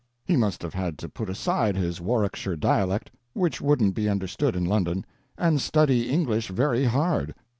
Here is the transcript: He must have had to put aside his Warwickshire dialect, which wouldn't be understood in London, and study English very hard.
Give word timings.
He 0.25 0.35
must 0.35 0.63
have 0.63 0.73
had 0.73 0.97
to 0.97 1.09
put 1.09 1.29
aside 1.29 1.75
his 1.75 2.01
Warwickshire 2.01 2.55
dialect, 2.55 3.11
which 3.33 3.61
wouldn't 3.61 3.93
be 3.93 4.09
understood 4.09 4.55
in 4.55 4.65
London, 4.65 5.05
and 5.37 5.61
study 5.61 6.09
English 6.09 6.47
very 6.47 6.85
hard. 6.85 7.35